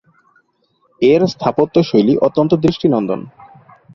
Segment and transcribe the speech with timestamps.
[1.01, 3.19] এর স্থাপত্যশৈলী অত্যন্ত দৃষ্টিনন্দন।